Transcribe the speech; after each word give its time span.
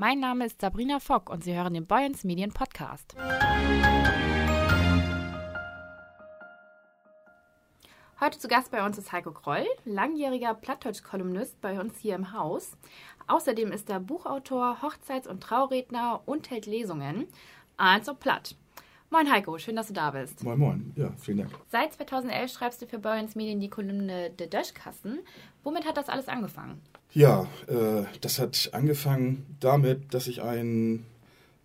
Mein 0.00 0.18
Name 0.18 0.46
ist 0.46 0.62
Sabrina 0.62 0.98
Fock 0.98 1.28
und 1.28 1.44
Sie 1.44 1.54
hören 1.54 1.74
den 1.74 1.86
Boyens 1.86 2.24
Medien 2.24 2.54
Podcast. 2.54 3.14
Heute 8.18 8.38
zu 8.38 8.48
Gast 8.48 8.70
bei 8.70 8.82
uns 8.82 8.96
ist 8.96 9.12
Heiko 9.12 9.30
Kroll, 9.30 9.66
langjähriger 9.84 10.54
Plattdeutsch-Kolumnist 10.54 11.60
bei 11.60 11.78
uns 11.78 11.98
hier 11.98 12.14
im 12.14 12.32
Haus. 12.32 12.78
Außerdem 13.26 13.72
ist 13.72 13.90
er 13.90 14.00
Buchautor, 14.00 14.80
Hochzeits- 14.80 15.28
und 15.28 15.42
Trauredner 15.42 16.22
und 16.24 16.48
hält 16.48 16.64
Lesungen. 16.64 17.28
Also 17.76 18.14
platt. 18.14 18.56
Moin 19.12 19.28
Heiko, 19.28 19.58
schön, 19.58 19.74
dass 19.74 19.88
du 19.88 19.92
da 19.92 20.12
bist. 20.12 20.44
Moin 20.44 20.56
Moin, 20.56 20.92
ja, 20.94 21.12
vielen 21.18 21.38
Dank. 21.38 21.50
Seit 21.68 21.92
2011 21.94 22.52
schreibst 22.52 22.80
du 22.80 22.86
für 22.86 23.00
Boyens 23.00 23.34
Medien 23.34 23.58
die 23.58 23.68
Kolumne 23.68 24.30
De 24.30 24.46
Döschkassen. 24.46 25.18
Womit 25.64 25.84
hat 25.84 25.96
das 25.96 26.08
alles 26.08 26.28
angefangen? 26.28 26.80
Ja, 27.12 27.48
äh, 27.66 28.04
das 28.20 28.38
hat 28.38 28.70
angefangen 28.72 29.56
damit, 29.58 30.14
dass 30.14 30.28
ich 30.28 30.42
einen 30.42 31.06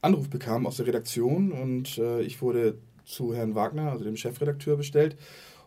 Anruf 0.01 0.27
bekam 0.27 0.65
aus 0.65 0.77
der 0.77 0.87
Redaktion 0.87 1.51
und 1.51 1.99
äh, 1.99 2.21
ich 2.21 2.41
wurde 2.41 2.79
zu 3.05 3.35
Herrn 3.35 3.53
Wagner, 3.53 3.91
also 3.91 4.03
dem 4.03 4.17
Chefredakteur, 4.17 4.75
bestellt 4.75 5.15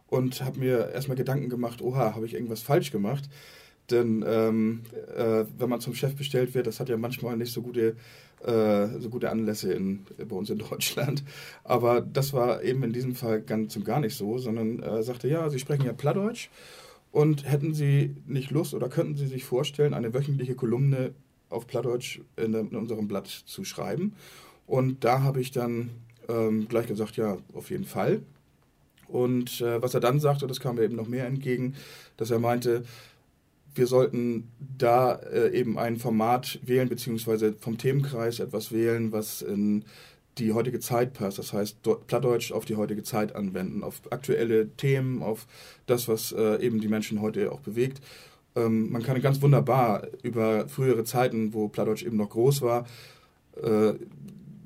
und 0.08 0.42
habe 0.42 0.58
mir 0.58 0.90
erstmal 0.90 1.16
Gedanken 1.16 1.48
gemacht, 1.48 1.80
oha, 1.80 2.16
habe 2.16 2.26
ich 2.26 2.34
irgendwas 2.34 2.60
falsch 2.60 2.90
gemacht? 2.90 3.30
Denn 3.90 4.24
ähm, 4.26 4.82
äh, 5.16 5.44
wenn 5.56 5.70
man 5.70 5.80
zum 5.80 5.94
Chef 5.94 6.16
bestellt 6.16 6.54
wird, 6.54 6.66
das 6.66 6.80
hat 6.80 6.88
ja 6.88 6.96
manchmal 6.96 7.36
nicht 7.36 7.52
so 7.52 7.62
gute, 7.62 7.96
so 8.40 9.10
gute 9.10 9.30
Anlässe 9.30 9.72
in, 9.72 10.06
bei 10.16 10.36
uns 10.36 10.50
in 10.50 10.58
Deutschland. 10.58 11.24
Aber 11.64 12.00
das 12.00 12.32
war 12.32 12.62
eben 12.62 12.82
in 12.82 12.92
diesem 12.92 13.14
Fall 13.14 13.42
ganz 13.42 13.74
und 13.76 13.84
gar 13.84 14.00
nicht 14.00 14.16
so, 14.16 14.38
sondern 14.38 14.80
äh, 14.80 15.02
sagte, 15.02 15.28
ja, 15.28 15.48
Sie 15.50 15.58
sprechen 15.58 15.86
ja 15.86 15.92
Plattdeutsch 15.92 16.48
und 17.10 17.50
hätten 17.50 17.74
Sie 17.74 18.14
nicht 18.26 18.50
Lust 18.50 18.74
oder 18.74 18.88
könnten 18.88 19.16
Sie 19.16 19.26
sich 19.26 19.44
vorstellen, 19.44 19.94
eine 19.94 20.14
wöchentliche 20.14 20.54
Kolumne 20.54 21.14
auf 21.50 21.66
Plattdeutsch 21.66 22.20
in, 22.36 22.54
in 22.54 22.76
unserem 22.76 23.08
Blatt 23.08 23.26
zu 23.26 23.64
schreiben? 23.64 24.14
Und 24.66 25.04
da 25.04 25.22
habe 25.22 25.40
ich 25.40 25.50
dann 25.50 25.90
ähm, 26.28 26.68
gleich 26.68 26.86
gesagt, 26.86 27.16
ja, 27.16 27.38
auf 27.54 27.70
jeden 27.70 27.86
Fall. 27.86 28.22
Und 29.08 29.62
äh, 29.62 29.80
was 29.82 29.94
er 29.94 30.00
dann 30.00 30.20
sagte, 30.20 30.46
das 30.46 30.60
kam 30.60 30.76
mir 30.76 30.82
eben 30.82 30.96
noch 30.96 31.08
mehr 31.08 31.26
entgegen, 31.26 31.74
dass 32.18 32.30
er 32.30 32.38
meinte, 32.38 32.84
wir 33.78 33.86
sollten 33.86 34.48
da 34.58 35.14
äh, 35.14 35.58
eben 35.58 35.78
ein 35.78 35.96
Format 35.96 36.58
wählen, 36.62 36.88
beziehungsweise 36.88 37.54
vom 37.54 37.78
Themenkreis 37.78 38.40
etwas 38.40 38.72
wählen, 38.72 39.12
was 39.12 39.42
in 39.42 39.84
die 40.38 40.52
heutige 40.52 40.80
Zeit 40.80 41.14
passt. 41.14 41.38
Das 41.38 41.52
heißt, 41.52 41.78
Plattdeutsch 42.06 42.52
auf 42.52 42.64
die 42.64 42.76
heutige 42.76 43.02
Zeit 43.02 43.34
anwenden, 43.34 43.82
auf 43.82 44.00
aktuelle 44.10 44.68
Themen, 44.76 45.22
auf 45.22 45.46
das, 45.86 46.08
was 46.08 46.32
äh, 46.32 46.64
eben 46.64 46.80
die 46.80 46.88
Menschen 46.88 47.20
heute 47.20 47.50
auch 47.50 47.60
bewegt. 47.60 48.00
Ähm, 48.54 48.90
man 48.90 49.02
kann 49.02 49.20
ganz 49.20 49.40
wunderbar 49.42 50.06
über 50.22 50.68
frühere 50.68 51.04
Zeiten, 51.04 51.54
wo 51.54 51.68
Plattdeutsch 51.68 52.04
eben 52.04 52.16
noch 52.16 52.30
groß 52.30 52.62
war, 52.62 52.86
äh, 53.62 53.94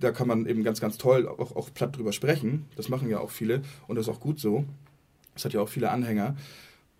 da 0.01 0.11
kann 0.11 0.27
man 0.27 0.47
eben 0.47 0.65
ganz, 0.65 0.81
ganz 0.81 0.99
toll 0.99 1.29
auch, 1.29 1.55
auch 1.55 1.73
platt 1.73 1.97
drüber 1.97 2.13
sprechen. 2.13 2.67
Das 2.77 2.89
machen 2.89 3.09
ja 3.09 3.21
auch 3.21 3.31
viele 3.31 3.63
und 3.87 3.97
das 3.97 4.09
ist 4.09 4.13
auch 4.13 4.21
gut 4.21 4.41
so. 4.41 4.65
Das 5.35 5.45
hat 5.45 5.53
ja 5.53 5.61
auch 5.61 5.69
viele 5.69 5.91
Anhänger. 5.91 6.37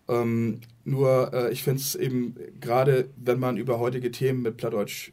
Ähm, 0.07 0.61
nur 0.85 1.33
äh, 1.33 1.51
ich 1.51 1.63
finde 1.63 1.81
es 1.81 1.95
eben, 1.95 2.35
gerade 2.59 3.09
wenn 3.15 3.39
man 3.39 3.57
über 3.57 3.79
heutige 3.79 4.11
Themen 4.11 4.41
mit 4.41 4.57
Plattdeutsch 4.57 5.11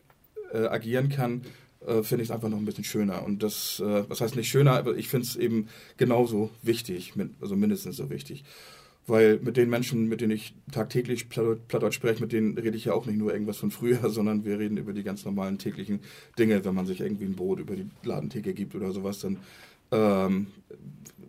äh, 0.53 0.67
agieren 0.67 1.09
kann, 1.09 1.43
äh, 1.87 2.03
finde 2.03 2.23
ich 2.23 2.29
es 2.29 2.35
einfach 2.35 2.49
noch 2.49 2.59
ein 2.59 2.65
bisschen 2.65 2.85
schöner. 2.85 3.25
Und 3.25 3.43
das, 3.43 3.81
äh, 3.81 4.09
was 4.09 4.21
heißt 4.21 4.37
nicht 4.37 4.49
schöner, 4.49 4.73
aber 4.73 4.97
ich 4.97 5.09
finde 5.09 5.27
es 5.27 5.37
eben 5.37 5.69
genauso 5.97 6.51
wichtig, 6.63 7.17
mit, 7.17 7.31
also 7.41 7.57
mindestens 7.57 7.97
so 7.97 8.11
wichtig. 8.11 8.45
Weil 9.07 9.39
mit 9.39 9.57
den 9.57 9.71
Menschen, 9.71 10.09
mit 10.09 10.21
denen 10.21 10.33
ich 10.33 10.55
tagtäglich 10.71 11.29
Plattdeutsch 11.31 11.95
spreche, 11.95 12.21
mit 12.21 12.33
denen 12.33 12.57
rede 12.59 12.77
ich 12.77 12.85
ja 12.85 12.93
auch 12.93 13.07
nicht 13.07 13.19
nur 13.19 13.33
irgendwas 13.33 13.57
von 13.57 13.71
früher, 13.71 14.11
sondern 14.11 14.45
wir 14.45 14.59
reden 14.59 14.77
über 14.77 14.93
die 14.93 15.03
ganz 15.03 15.25
normalen 15.25 15.59
täglichen 15.59 16.01
Dinge. 16.39 16.65
Wenn 16.65 16.75
man 16.75 16.87
sich 16.87 17.01
irgendwie 17.01 17.25
ein 17.25 17.35
Brot 17.35 17.61
über 17.61 17.77
die 17.77 17.89
Ladentheke 18.03 18.53
gibt 18.55 18.75
oder 18.75 18.93
sowas, 18.93 19.21
dann 19.21 19.39
ähm, 19.91 20.49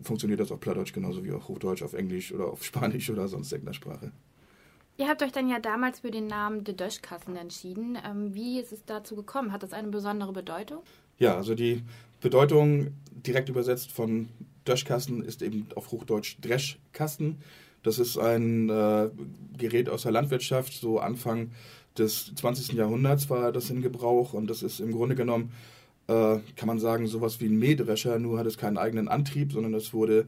funktioniert 0.02 0.40
das 0.40 0.52
auf 0.52 0.60
Plattdeutsch 0.60 0.92
genauso 0.92 1.24
wie 1.24 1.32
auf 1.32 1.48
Hochdeutsch, 1.48 1.82
auf 1.82 1.94
Englisch 1.94 2.32
oder 2.32 2.46
auf 2.48 2.62
Spanisch 2.64 3.08
oder 3.10 3.26
sonst 3.26 3.52
irgendeiner 3.52 3.74
Sprache. 3.74 4.12
Ihr 4.98 5.08
habt 5.08 5.22
euch 5.22 5.32
dann 5.32 5.48
ja 5.48 5.58
damals 5.58 6.00
für 6.00 6.10
den 6.10 6.26
Namen 6.26 6.64
De 6.64 6.74
Döschkassen 6.74 7.36
entschieden. 7.36 7.98
Ähm, 8.04 8.34
wie 8.34 8.60
ist 8.60 8.72
es 8.72 8.84
dazu 8.84 9.16
gekommen? 9.16 9.52
Hat 9.52 9.62
das 9.62 9.72
eine 9.72 9.88
besondere 9.88 10.32
Bedeutung? 10.32 10.82
Ja, 11.18 11.36
also 11.36 11.54
die 11.54 11.82
Bedeutung 12.20 12.92
direkt 13.10 13.48
übersetzt 13.48 13.90
von 13.90 14.28
Döschkassen 14.66 15.22
ist 15.22 15.42
eben 15.42 15.66
auf 15.74 15.90
Hochdeutsch 15.90 16.36
Dreschkasten. 16.40 17.38
Das 17.82 17.98
ist 17.98 18.16
ein 18.18 18.68
äh, 18.68 19.10
Gerät 19.56 19.88
aus 19.88 20.02
der 20.02 20.12
Landwirtschaft, 20.12 20.72
so 20.72 21.00
Anfang 21.00 21.50
des 21.98 22.32
20. 22.36 22.72
Jahrhunderts 22.76 23.28
war 23.28 23.52
das 23.52 23.70
in 23.70 23.82
Gebrauch 23.82 24.34
und 24.34 24.48
das 24.48 24.62
ist 24.62 24.80
im 24.80 24.92
Grunde 24.92 25.14
genommen, 25.14 25.52
äh, 26.06 26.38
kann 26.56 26.66
man 26.66 26.78
sagen, 26.78 27.06
sowas 27.06 27.40
wie 27.40 27.46
ein 27.46 27.58
Mähdrescher, 27.58 28.18
nur 28.18 28.38
hat 28.38 28.46
es 28.46 28.56
keinen 28.56 28.78
eigenen 28.78 29.08
Antrieb, 29.08 29.52
sondern 29.52 29.74
es 29.74 29.92
wurde 29.92 30.26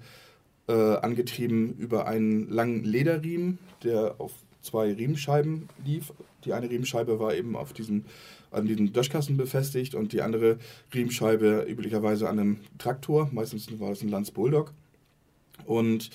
äh, 0.68 0.72
angetrieben 0.72 1.74
über 1.76 2.06
einen 2.06 2.50
langen 2.50 2.84
Lederriemen, 2.84 3.58
der 3.82 4.16
auf 4.18 4.32
zwei 4.64 4.92
Riemenscheiben 4.92 5.68
lief. 5.84 6.12
Die 6.44 6.52
eine 6.52 6.68
Riemenscheibe 6.68 7.18
war 7.20 7.34
eben 7.34 7.56
auf 7.56 7.72
diesen, 7.72 8.04
an 8.50 8.66
diesen 8.66 8.92
Döschkasten 8.92 9.36
befestigt 9.36 9.94
und 9.94 10.12
die 10.12 10.22
andere 10.22 10.58
Riemenscheibe 10.92 11.66
üblicherweise 11.68 12.28
an 12.28 12.38
einem 12.38 12.56
Traktor. 12.78 13.28
Meistens 13.32 13.68
war 13.78 13.92
es 13.92 14.02
ein 14.02 14.08
Lanz 14.08 14.30
Bulldog. 14.30 14.72
Und 15.66 16.10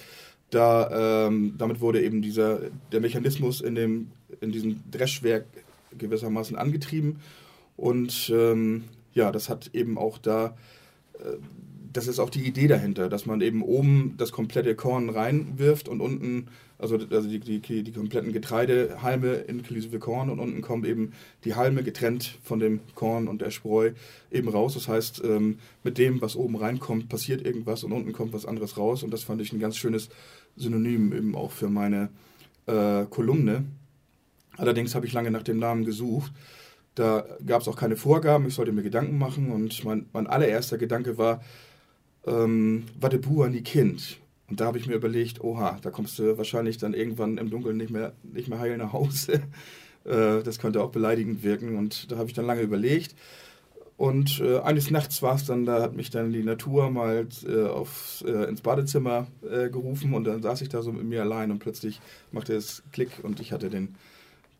da, 0.50 1.28
ähm, 1.28 1.56
damit 1.58 1.80
wurde 1.80 2.02
eben 2.02 2.22
dieser, 2.22 2.60
der 2.92 3.02
Mechanismus 3.02 3.62
in, 3.62 3.76
dem, 3.76 4.12
in 4.42 4.52
diesem 4.52 4.84
Dreschwerk 4.92 5.46
gewissermaßen 5.98 6.58
angetrieben. 6.58 7.20
Und 7.78 8.32
ähm, 8.34 8.84
ja, 9.14 9.32
das 9.32 9.50
hat 9.50 9.70
eben 9.74 9.98
auch 9.98 10.18
da, 10.18 10.58
äh, 11.20 11.38
das 11.92 12.08
ist 12.08 12.20
auch 12.20 12.30
die 12.30 12.46
Idee 12.46 12.68
dahinter, 12.68 13.10
dass 13.10 13.26
man 13.26 13.42
eben 13.42 13.62
oben 13.62 14.16
das 14.18 14.32
komplette 14.32 14.76
Korn 14.76 15.10
reinwirft 15.10 15.90
und 15.90 16.02
unten, 16.02 16.48
also, 16.78 16.98
also 16.98 17.28
die, 17.28 17.40
die, 17.40 17.84
die 17.84 17.92
kompletten 17.92 18.32
Getreidehalme 18.32 19.34
inklusive 19.34 20.00
Korn 20.00 20.30
und 20.30 20.40
unten 20.40 20.62
kommen 20.62 20.86
eben 20.86 21.14
die 21.46 21.56
Halme 21.56 21.84
getrennt 21.84 22.38
von 22.44 22.60
dem 22.60 22.80
Korn 22.96 23.28
und 23.28 23.42
der 23.42 23.52
Spreu 23.52 23.92
eben 24.32 24.50
raus. 24.50 24.76
Das 24.76 24.88
heißt, 24.88 25.24
ähm, 25.24 25.60
mit 25.84 25.98
dem, 25.98 26.22
was 26.22 26.36
oben 26.36 26.56
reinkommt, 26.56 27.10
passiert 27.10 27.46
irgendwas 27.46 27.84
und 27.84 27.92
unten 27.92 28.14
kommt 28.14 28.34
was 28.34 28.46
anderes 28.46 28.78
raus. 28.78 29.04
Und 29.04 29.12
das 29.12 29.24
fand 29.24 29.42
ich 29.42 29.52
ein 29.52 29.60
ganz 29.60 29.76
schönes 29.76 30.10
Synonym 30.56 31.14
eben 31.14 31.36
auch 31.36 31.52
für 31.52 31.70
meine 31.70 32.10
äh, 32.68 33.06
Kolumne. 33.10 33.66
Allerdings 34.58 34.94
habe 34.94 35.06
ich 35.06 35.14
lange 35.14 35.32
nach 35.32 35.44
dem 35.44 35.58
Namen 35.58 35.86
gesucht. 35.86 36.32
Da 36.96 37.26
gab 37.46 37.62
es 37.62 37.68
auch 37.68 37.78
keine 37.78 37.96
Vorgaben, 37.96 38.48
ich 38.48 38.56
sollte 38.56 38.74
mir 38.74 38.84
Gedanken 38.84 39.18
machen 39.18 39.52
und 39.52 39.84
mein, 39.86 40.08
mein 40.12 40.28
allererster 40.28 40.78
Gedanke 40.78 41.18
war, 41.18 41.42
ähm, 42.30 42.86
Wadebu 43.00 43.44
an 43.44 43.54
die 43.54 43.64
Kind. 43.64 44.20
Und 44.50 44.60
da 44.60 44.66
habe 44.66 44.78
ich 44.78 44.88
mir 44.88 44.96
überlegt, 44.96 45.42
oha, 45.42 45.78
da 45.82 45.92
kommst 45.92 46.18
du 46.18 46.38
wahrscheinlich 46.38 46.78
dann 46.78 46.94
irgendwann 46.94 47.38
im 47.38 47.50
Dunkeln 47.50 47.78
nicht 47.78 47.92
mehr, 47.92 48.14
nicht 48.24 48.50
mehr 48.50 48.60
heil 48.60 48.78
nach 48.78 48.94
Hause. 48.94 49.42
äh, 50.06 50.42
das 50.44 50.60
könnte 50.60 50.82
auch 50.82 50.92
beleidigend 50.92 51.44
wirken. 51.44 51.78
Und 51.78 52.12
da 52.12 52.18
habe 52.18 52.28
ich 52.28 52.34
dann 52.34 52.46
lange 52.46 52.62
überlegt. 52.62 53.16
Und 54.00 54.40
äh, 54.40 54.60
eines 54.60 54.92
Nachts 54.92 55.22
war 55.22 55.36
es 55.36 55.44
dann, 55.44 55.66
da 55.66 55.82
hat 55.82 55.94
mich 55.94 56.10
dann 56.10 56.32
die 56.32 56.42
Natur 56.42 56.90
mal 56.90 57.28
äh, 57.46 57.64
aufs, 57.64 58.22
äh, 58.22 58.46
ins 58.46 58.62
Badezimmer 58.62 59.28
äh, 59.44 59.70
gerufen 59.70 60.14
und 60.14 60.24
dann 60.24 60.42
saß 60.42 60.62
ich 60.62 60.70
da 60.70 60.82
so 60.82 60.94
mit 60.94 61.04
mir 61.04 61.22
allein 61.22 61.52
und 61.52 61.60
plötzlich 61.60 62.00
machte 62.32 62.56
es 62.56 62.82
Klick 62.94 63.10
und 63.24 63.42
ich 63.42 63.52
hatte 63.52 63.70
den 63.70 63.96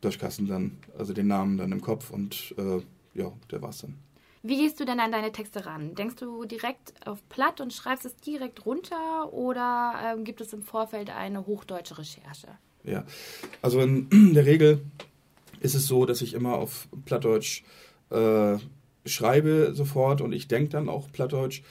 Durchkasten 0.02 0.46
dann, 0.46 0.78
also 0.98 1.14
den 1.14 1.28
Namen 1.28 1.58
dann 1.58 1.72
im 1.72 1.80
Kopf 1.80 2.12
und 2.12 2.54
äh, 2.58 2.82
ja, 3.18 3.32
der 3.50 3.62
war 3.62 3.70
es 3.70 3.78
dann. 3.78 4.09
Wie 4.42 4.58
gehst 4.58 4.80
du 4.80 4.86
denn 4.86 5.00
an 5.00 5.12
deine 5.12 5.32
Texte 5.32 5.66
ran? 5.66 5.96
Denkst 5.96 6.16
du 6.16 6.46
direkt 6.46 6.94
auf 7.06 7.28
Platt 7.28 7.60
und 7.60 7.74
schreibst 7.74 8.06
es 8.06 8.16
direkt 8.16 8.66
runter 8.66 9.34
oder 9.34 9.94
ähm, 10.02 10.24
gibt 10.24 10.40
es 10.40 10.54
im 10.54 10.64
Vorfeld 10.64 11.10
eine 11.10 11.46
hochdeutsche 11.46 11.98
Recherche? 11.98 12.48
Ja, 12.84 13.06
also 13.62 13.82
in 13.82 14.08
der 14.34 14.46
Regel 14.46 14.82
ist 15.60 15.76
es 15.76 15.88
so, 15.88 16.06
dass 16.06 16.22
ich 16.22 16.34
immer 16.34 16.56
auf 16.56 16.88
Plattdeutsch 17.06 17.64
äh, 18.12 18.58
schreibe 19.06 19.74
sofort 19.74 20.22
und 20.22 20.32
ich 20.32 20.48
denke 20.48 20.70
dann 20.70 20.88
auch 20.88 21.12
Plattdeutsch. 21.12 21.62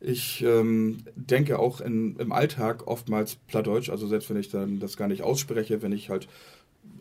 Ich 0.00 0.42
ähm, 0.42 0.98
denke 1.14 1.58
auch 1.58 1.80
in, 1.80 2.16
im 2.16 2.32
Alltag 2.32 2.86
oftmals 2.86 3.36
Plattdeutsch, 3.36 3.88
also 3.88 4.06
selbst 4.06 4.28
wenn 4.28 4.36
ich 4.36 4.50
dann 4.50 4.78
das 4.78 4.96
gar 4.96 5.08
nicht 5.08 5.22
ausspreche, 5.22 5.80
wenn 5.80 5.92
ich 5.92 6.10
halt 6.10 6.28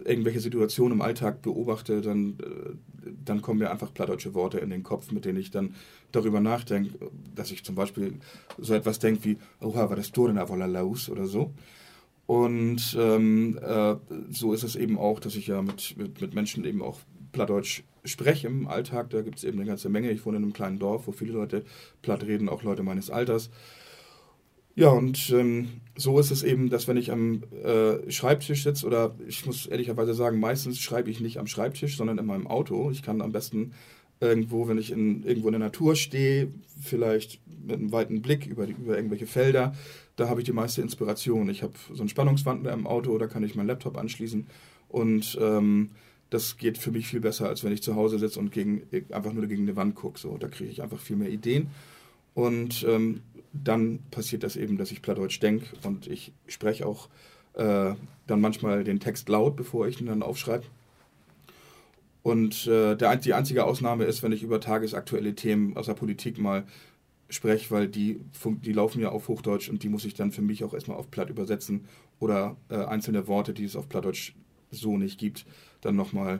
irgendwelche 0.03 0.39
Situationen 0.39 0.97
im 0.97 1.01
Alltag 1.01 1.41
beobachte, 1.41 2.01
dann, 2.01 2.37
äh, 2.41 3.09
dann 3.23 3.41
kommen 3.41 3.59
mir 3.59 3.71
einfach 3.71 3.93
plattdeutsche 3.93 4.33
Worte 4.33 4.59
in 4.59 4.69
den 4.69 4.83
Kopf, 4.83 5.11
mit 5.11 5.25
denen 5.25 5.39
ich 5.39 5.51
dann 5.51 5.75
darüber 6.11 6.39
nachdenke, 6.39 6.91
dass 7.33 7.51
ich 7.51 7.63
zum 7.63 7.75
Beispiel 7.75 8.15
so 8.57 8.73
etwas 8.73 8.99
denke 8.99 9.23
wie, 9.23 9.37
oha, 9.61 9.89
war 9.89 9.95
das 9.95 10.11
Tor 10.11 10.29
in 10.29 10.35
Laus 10.35 11.09
oder 11.09 11.25
so. 11.25 11.53
Und 12.27 12.97
ähm, 12.99 13.59
äh, 13.61 13.95
so 14.31 14.53
ist 14.53 14.63
es 14.63 14.75
eben 14.75 14.97
auch, 14.97 15.19
dass 15.19 15.35
ich 15.35 15.47
ja 15.47 15.61
mit, 15.61 15.95
mit, 15.97 16.21
mit 16.21 16.33
Menschen 16.33 16.65
eben 16.65 16.81
auch 16.81 16.99
Plattdeutsch 17.31 17.83
spreche 18.03 18.47
im 18.47 18.67
Alltag. 18.67 19.09
Da 19.11 19.21
gibt 19.21 19.37
es 19.37 19.43
eben 19.43 19.59
eine 19.59 19.67
ganze 19.67 19.89
Menge. 19.89 20.11
Ich 20.11 20.25
wohne 20.25 20.37
in 20.37 20.43
einem 20.43 20.53
kleinen 20.53 20.79
Dorf, 20.79 21.07
wo 21.07 21.11
viele 21.11 21.33
Leute 21.33 21.63
platt 22.01 22.23
reden, 22.23 22.49
auch 22.49 22.63
Leute 22.63 22.81
meines 22.81 23.11
Alters. 23.11 23.49
Ja, 24.75 24.89
und 24.89 25.29
ähm, 25.29 25.69
so 25.95 26.19
ist 26.19 26.31
es 26.31 26.43
eben, 26.43 26.69
dass 26.69 26.87
wenn 26.87 26.97
ich 26.97 27.11
am 27.11 27.43
äh, 27.63 28.11
Schreibtisch 28.11 28.63
sitze, 28.63 28.85
oder 28.85 29.15
ich 29.25 29.45
muss 29.45 29.65
ehrlicherweise 29.65 30.13
sagen, 30.13 30.39
meistens 30.39 30.79
schreibe 30.79 31.09
ich 31.09 31.21
nicht 31.21 31.37
am 31.37 31.47
Schreibtisch, 31.47 31.95
sondern 31.95 32.17
in 32.17 32.25
meinem 32.25 32.47
Auto. 32.47 32.91
Ich 32.91 33.01
kann 33.01 33.21
am 33.21 33.31
besten 33.31 33.71
irgendwo, 34.19 34.67
wenn 34.67 34.77
ich 34.77 34.91
in, 34.91 35.23
irgendwo 35.23 35.47
in 35.47 35.53
der 35.53 35.59
Natur 35.59 35.95
stehe, 35.95 36.49
vielleicht 36.81 37.39
mit 37.65 37.77
einem 37.77 37.91
weiten 37.93 38.21
Blick 38.21 38.45
über, 38.45 38.65
die, 38.67 38.73
über 38.73 38.97
irgendwelche 38.97 39.27
Felder, 39.27 39.73
da 40.17 40.27
habe 40.27 40.41
ich 40.41 40.45
die 40.45 40.53
meiste 40.53 40.81
Inspiration. 40.81 41.49
Ich 41.49 41.63
habe 41.63 41.73
so 41.93 42.01
einen 42.01 42.09
Spannungswandler 42.09 42.73
im 42.73 42.85
Auto, 42.85 43.17
da 43.17 43.27
kann 43.27 43.43
ich 43.43 43.55
meinen 43.55 43.67
Laptop 43.67 43.97
anschließen 43.97 44.47
und 44.89 45.37
ähm, 45.41 45.91
das 46.29 46.57
geht 46.57 46.77
für 46.77 46.91
mich 46.91 47.07
viel 47.07 47.21
besser, 47.21 47.47
als 47.47 47.63
wenn 47.63 47.71
ich 47.71 47.81
zu 47.81 47.95
Hause 47.95 48.19
sitze 48.19 48.39
und 48.39 48.51
gegen, 48.51 48.83
einfach 49.11 49.31
nur 49.31 49.47
gegen 49.47 49.63
eine 49.63 49.75
Wand 49.75 49.95
gucke. 49.95 50.19
So, 50.19 50.37
da 50.37 50.47
kriege 50.47 50.69
ich 50.69 50.81
einfach 50.81 50.99
viel 50.99 51.15
mehr 51.15 51.29
Ideen. 51.29 51.67
Und 52.33 52.85
ähm, 52.89 53.21
dann 53.63 53.99
passiert 54.11 54.43
das 54.43 54.55
eben, 54.55 54.77
dass 54.77 54.91
ich 54.91 55.01
Plattdeutsch 55.01 55.41
denke 55.41 55.65
und 55.83 56.07
ich 56.07 56.33
spreche 56.47 56.85
auch 56.85 57.09
äh, 57.53 57.93
dann 58.27 58.41
manchmal 58.41 58.83
den 58.83 58.99
Text 58.99 59.29
laut, 59.29 59.55
bevor 59.55 59.87
ich 59.87 59.99
ihn 60.01 60.07
dann 60.07 60.23
aufschreibe. 60.23 60.65
Und 62.23 62.65
äh, 62.67 62.95
der, 62.95 63.15
die 63.17 63.33
einzige 63.33 63.65
Ausnahme 63.65 64.05
ist, 64.05 64.23
wenn 64.23 64.31
ich 64.31 64.41
über 64.41 64.59
tagesaktuelle 64.59 65.35
Themen 65.35 65.77
aus 65.77 65.85
der 65.85 65.93
Politik 65.93 66.39
mal 66.39 66.65
spreche, 67.29 67.71
weil 67.71 67.87
die, 67.87 68.19
die 68.43 68.73
laufen 68.73 69.01
ja 69.01 69.09
auf 69.09 69.27
Hochdeutsch 69.27 69.69
und 69.69 69.83
die 69.83 69.89
muss 69.89 70.05
ich 70.05 70.15
dann 70.15 70.31
für 70.31 70.41
mich 70.41 70.63
auch 70.63 70.73
erstmal 70.73 70.97
auf 70.97 71.11
Platt 71.11 71.29
übersetzen 71.29 71.85
oder 72.19 72.55
äh, 72.69 72.77
einzelne 72.77 73.27
Worte, 73.27 73.53
die 73.53 73.65
es 73.65 73.75
auf 73.75 73.89
Plattdeutsch 73.89 74.33
so 74.71 74.97
nicht 74.97 75.19
gibt, 75.19 75.45
dann 75.81 75.95
nochmal 75.95 76.39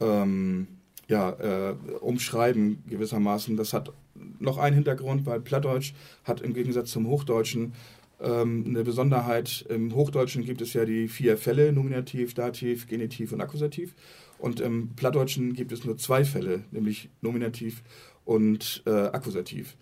ähm, 0.00 0.68
ja, 1.08 1.30
äh, 1.30 1.74
umschreiben 2.00 2.84
gewissermaßen. 2.86 3.56
Das 3.56 3.72
hat 3.72 3.92
noch 4.40 4.58
einen 4.58 4.74
Hintergrund, 4.74 5.26
weil 5.26 5.40
Plattdeutsch 5.40 5.92
hat 6.24 6.40
im 6.40 6.54
Gegensatz 6.54 6.90
zum 6.90 7.06
Hochdeutschen 7.06 7.72
ähm, 8.20 8.64
eine 8.66 8.84
Besonderheit. 8.84 9.64
Im 9.68 9.94
Hochdeutschen 9.94 10.44
gibt 10.44 10.60
es 10.60 10.72
ja 10.72 10.84
die 10.84 11.08
vier 11.08 11.36
Fälle, 11.36 11.72
Nominativ, 11.72 12.34
Dativ, 12.34 12.86
Genitiv 12.86 13.32
und 13.32 13.40
Akkusativ. 13.40 13.94
Und 14.38 14.60
im 14.60 14.94
Plattdeutschen 14.96 15.52
gibt 15.54 15.72
es 15.72 15.84
nur 15.84 15.96
zwei 15.98 16.24
Fälle, 16.24 16.64
nämlich 16.70 17.10
Nominativ 17.20 17.82
und 18.24 18.82
äh, 18.86 18.90
Akkusativ. 18.90 19.76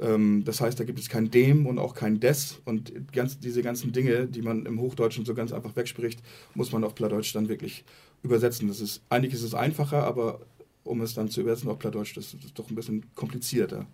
Ähm, 0.00 0.42
das 0.44 0.60
heißt, 0.60 0.78
da 0.78 0.84
gibt 0.84 0.98
es 0.98 1.08
kein 1.08 1.30
dem 1.30 1.66
und 1.66 1.78
auch 1.78 1.94
kein 1.94 2.20
des. 2.20 2.60
Und 2.64 3.12
ganz, 3.12 3.38
diese 3.38 3.62
ganzen 3.62 3.92
Dinge, 3.92 4.26
die 4.26 4.42
man 4.42 4.66
im 4.66 4.80
Hochdeutschen 4.80 5.24
so 5.24 5.34
ganz 5.34 5.52
einfach 5.52 5.76
wegspricht, 5.76 6.20
muss 6.54 6.72
man 6.72 6.84
auf 6.84 6.94
Plattdeutsch 6.94 7.34
dann 7.34 7.48
wirklich 7.48 7.84
übersetzen. 8.22 8.68
Das 8.68 8.80
ist, 8.80 9.02
eigentlich 9.08 9.34
ist 9.34 9.42
es 9.42 9.54
einfacher, 9.54 10.04
aber 10.04 10.40
um 10.84 11.00
es 11.00 11.14
dann 11.14 11.28
zu 11.28 11.40
übersetzen 11.40 11.70
auf 11.70 11.78
Plattdeutsch, 11.78 12.16
das 12.16 12.34
ist 12.34 12.58
doch 12.58 12.68
ein 12.70 12.74
bisschen 12.74 13.04
komplizierter. 13.14 13.86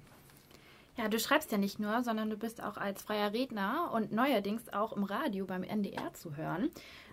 Ja, 0.98 1.08
du 1.08 1.18
schreibst 1.18 1.50
ja 1.52 1.58
nicht 1.58 1.78
nur, 1.78 2.02
sondern 2.02 2.28
du 2.28 2.36
bist 2.36 2.62
auch 2.62 2.76
als 2.76 3.02
freier 3.02 3.32
Redner 3.32 3.90
und 3.94 4.12
neuerdings 4.12 4.68
auch 4.72 4.94
im 4.94 5.04
Radio 5.04 5.46
beim 5.46 5.62
NDR 5.62 6.12
zu 6.12 6.36
hören. 6.36 6.70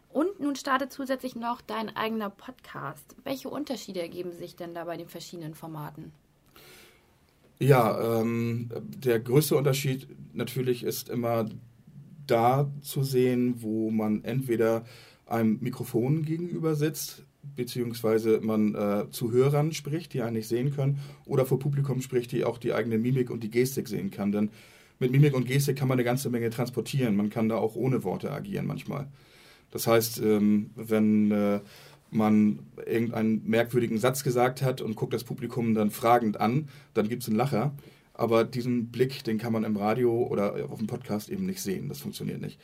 Und 0.09 0.39
nun 0.39 0.56
startet 0.56 0.91
zusätzlich 0.91 1.35
noch 1.35 1.62
dein 1.62 1.95
eigener 1.95 2.29
Podcast. 2.29 3.15
Welche 3.24 3.50
Unterschiede 3.50 4.01
ergeben 4.01 4.31
sich 4.31 4.56
denn 4.56 4.74
da 4.74 4.85
bei 4.85 4.97
den 4.97 5.07
verschiedenen 5.07 5.53
Formaten? 5.53 6.12
Ja, 7.59 8.19
ähm, 8.19 8.69
der 8.77 9.19
größte 9.19 9.56
Unterschied 9.56 10.07
natürlich 10.33 10.83
ist 10.83 11.09
immer 11.09 11.50
da 12.25 12.69
zu 12.81 13.03
sehen, 13.03 13.62
wo 13.62 13.89
man 13.89 14.24
entweder 14.24 14.85
einem 15.25 15.59
Mikrofon 15.62 16.24
gegenüber 16.24 16.75
sitzt, 16.75 17.24
beziehungsweise 17.55 18.39
man 18.41 18.75
äh, 18.75 19.09
zu 19.11 19.31
Hörern 19.31 19.73
spricht, 19.73 20.13
die 20.13 20.21
einen 20.21 20.35
nicht 20.35 20.47
sehen 20.47 20.73
können, 20.75 20.99
oder 21.25 21.45
vor 21.45 21.59
Publikum 21.59 22.01
spricht, 22.01 22.31
die 22.31 22.45
auch 22.45 22.57
die 22.57 22.73
eigene 22.73 22.97
Mimik 22.97 23.29
und 23.29 23.44
die 23.44 23.51
Gestik 23.51 23.88
sehen 23.88 24.11
kann. 24.11 24.31
Denn 24.31 24.49
mit 24.99 25.11
Mimik 25.11 25.35
und 25.35 25.45
Gestik 25.45 25.77
kann 25.77 25.88
man 25.88 25.95
eine 25.97 26.03
ganze 26.03 26.29
Menge 26.29 26.49
transportieren. 26.49 27.15
Man 27.15 27.29
kann 27.29 27.49
da 27.49 27.57
auch 27.57 27.75
ohne 27.75 28.03
Worte 28.03 28.31
agieren 28.31 28.65
manchmal. 28.65 29.07
Das 29.71 29.88
heißt, 29.88 30.21
ähm, 30.21 30.71
wenn 30.75 31.31
äh, 31.31 31.59
man 32.09 32.59
irgendeinen 32.85 33.47
merkwürdigen 33.47 33.97
Satz 33.97 34.23
gesagt 34.23 34.61
hat 34.61 34.81
und 34.81 34.95
guckt 34.95 35.13
das 35.13 35.23
Publikum 35.23 35.73
dann 35.73 35.91
fragend 35.91 36.39
an, 36.39 36.69
dann 36.93 37.09
gibt 37.09 37.23
es 37.23 37.29
einen 37.29 37.38
Lacher. 37.38 37.75
Aber 38.13 38.43
diesen 38.43 38.88
Blick, 38.88 39.23
den 39.23 39.38
kann 39.38 39.53
man 39.53 39.63
im 39.63 39.77
Radio 39.77 40.25
oder 40.25 40.55
auf 40.71 40.79
dem 40.79 40.88
Podcast 40.88 41.29
eben 41.29 41.45
nicht 41.45 41.61
sehen. 41.61 41.89
Das 41.89 42.00
funktioniert 42.00 42.41
nicht. 42.41 42.59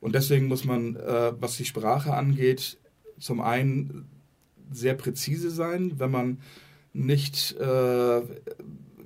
Und 0.00 0.14
deswegen 0.14 0.46
muss 0.46 0.64
man, 0.64 0.96
äh, 0.96 1.32
was 1.40 1.56
die 1.56 1.64
Sprache 1.64 2.12
angeht, 2.14 2.78
zum 3.18 3.40
einen 3.40 4.08
sehr 4.72 4.94
präzise 4.94 5.50
sein, 5.50 5.92
wenn 5.98 6.10
man 6.10 6.38
nicht 6.92 7.56
äh, 7.58 8.22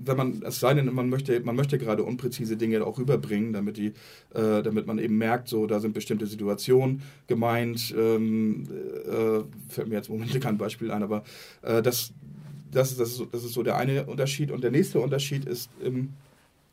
wenn 0.05 0.17
man, 0.17 0.43
es 0.45 0.61
sei 0.61 0.75
denn, 0.75 0.93
man 0.93 1.09
möchte, 1.09 1.39
man 1.41 1.57
möchte 1.57 1.79
gerade 1.79 2.03
unpräzise 2.03 2.57
Dinge 2.57 2.85
auch 2.85 2.99
rüberbringen, 2.99 3.53
damit 3.53 3.77
die, 3.77 3.93
äh, 4.35 4.63
damit 4.63 4.87
man 4.87 4.99
eben 4.99 5.17
merkt, 5.19 5.49
so 5.49 5.67
da 5.67 5.81
sind 5.81 5.95
bestimmte 5.95 6.27
Situationen 6.27 7.03
gemeint. 7.27 7.95
Ähm, 7.97 8.65
äh, 9.07 9.43
fällt 9.69 9.89
mir 9.89 9.97
jetzt 9.97 10.09
im 10.09 10.19
Moment 10.19 10.41
kein 10.41 10.59
Beispiel 10.59 10.91
ein, 10.91 11.03
aber 11.03 11.25
äh, 11.63 11.83
das, 11.83 12.13
das, 12.71 12.97
das, 12.97 13.11
ist 13.11 13.17
so, 13.17 13.25
das 13.27 13.45
ist 13.45 13.53
so 13.53 13.63
der 13.63 13.77
eine 13.77 14.07
Unterschied. 14.07 14.51
Und 14.51 14.65
der 14.65 14.71
nächste 14.71 15.01
Unterschied 15.01 15.45
ist 15.45 15.71
im 15.83 16.11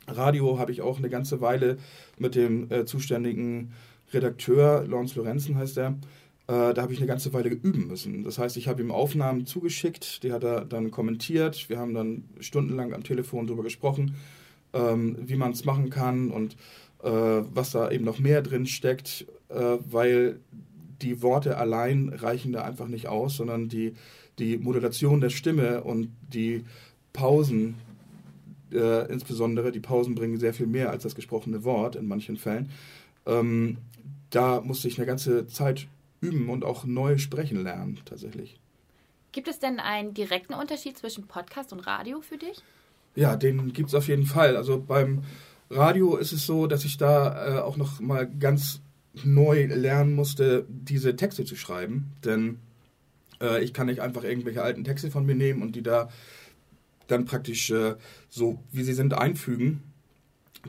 Radio 0.08 0.58
habe 0.58 0.72
ich 0.72 0.82
auch 0.82 0.98
eine 0.98 1.08
ganze 1.08 1.40
Weile 1.40 1.78
mit 2.18 2.34
dem 2.34 2.70
äh, 2.70 2.84
zuständigen 2.84 3.72
Redakteur, 4.12 4.84
Lawrence 4.88 5.16
Lorenzen 5.16 5.56
heißt 5.56 5.78
er, 5.78 5.94
da 6.50 6.82
habe 6.82 6.92
ich 6.92 6.98
eine 6.98 7.06
ganze 7.06 7.32
Weile 7.32 7.48
üben 7.50 7.86
müssen. 7.86 8.24
Das 8.24 8.38
heißt, 8.38 8.56
ich 8.56 8.66
habe 8.66 8.82
ihm 8.82 8.90
Aufnahmen 8.90 9.46
zugeschickt, 9.46 10.24
die 10.24 10.32
hat 10.32 10.42
er 10.42 10.64
dann 10.64 10.90
kommentiert. 10.90 11.68
Wir 11.68 11.78
haben 11.78 11.94
dann 11.94 12.24
stundenlang 12.40 12.92
am 12.92 13.04
Telefon 13.04 13.46
darüber 13.46 13.62
gesprochen, 13.62 14.16
ähm, 14.72 15.16
wie 15.20 15.36
man 15.36 15.52
es 15.52 15.64
machen 15.64 15.90
kann 15.90 16.30
und 16.30 16.56
äh, 17.04 17.08
was 17.08 17.70
da 17.70 17.90
eben 17.90 18.04
noch 18.04 18.18
mehr 18.18 18.42
drin 18.42 18.66
steckt, 18.66 19.26
äh, 19.48 19.78
weil 19.88 20.40
die 21.02 21.22
Worte 21.22 21.56
allein 21.56 22.08
reichen 22.08 22.52
da 22.52 22.62
einfach 22.62 22.88
nicht 22.88 23.06
aus, 23.06 23.36
sondern 23.36 23.68
die, 23.68 23.94
die 24.38 24.58
Modulation 24.58 25.20
der 25.20 25.30
Stimme 25.30 25.82
und 25.82 26.08
die 26.32 26.64
Pausen, 27.12 27.76
äh, 28.72 29.10
insbesondere 29.10 29.72
die 29.72 29.80
Pausen 29.80 30.14
bringen 30.14 30.38
sehr 30.38 30.54
viel 30.54 30.66
mehr 30.66 30.90
als 30.90 31.02
das 31.02 31.14
gesprochene 31.14 31.64
Wort 31.64 31.96
in 31.96 32.06
manchen 32.06 32.36
Fällen. 32.36 32.70
Ähm, 33.26 33.78
da 34.30 34.60
musste 34.60 34.88
ich 34.88 34.98
eine 34.98 35.06
ganze 35.06 35.46
Zeit 35.46 35.88
üben 36.20 36.48
und 36.48 36.64
auch 36.64 36.84
neu 36.84 37.18
sprechen 37.18 37.62
lernen, 37.62 38.00
tatsächlich. 38.04 38.58
Gibt 39.32 39.48
es 39.48 39.58
denn 39.58 39.78
einen 39.78 40.14
direkten 40.14 40.54
Unterschied 40.54 40.98
zwischen 40.98 41.26
Podcast 41.26 41.72
und 41.72 41.86
Radio 41.86 42.20
für 42.20 42.36
dich? 42.36 42.62
Ja, 43.14 43.36
den 43.36 43.72
gibt 43.72 43.88
es 43.88 43.94
auf 43.94 44.08
jeden 44.08 44.26
Fall. 44.26 44.56
Also 44.56 44.80
beim 44.80 45.22
Radio 45.70 46.16
ist 46.16 46.32
es 46.32 46.46
so, 46.46 46.66
dass 46.66 46.84
ich 46.84 46.96
da 46.96 47.58
äh, 47.58 47.60
auch 47.60 47.76
noch 47.76 48.00
mal 48.00 48.28
ganz 48.28 48.80
neu 49.24 49.66
lernen 49.66 50.14
musste, 50.14 50.66
diese 50.68 51.16
Texte 51.16 51.44
zu 51.44 51.56
schreiben. 51.56 52.12
Denn 52.24 52.58
äh, 53.40 53.62
ich 53.62 53.72
kann 53.72 53.86
nicht 53.86 54.00
einfach 54.00 54.24
irgendwelche 54.24 54.62
alten 54.62 54.84
Texte 54.84 55.10
von 55.10 55.26
mir 55.26 55.34
nehmen 55.34 55.62
und 55.62 55.76
die 55.76 55.82
da 55.82 56.08
dann 57.06 57.24
praktisch 57.24 57.70
äh, 57.70 57.96
so, 58.28 58.62
wie 58.72 58.84
sie 58.84 58.94
sind, 58.94 59.14
einfügen. 59.14 59.82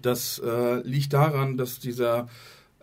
Das 0.02 0.40
äh, 0.40 0.82
liegt 0.82 1.14
daran, 1.14 1.58
dass 1.58 1.80
dieser, 1.80 2.30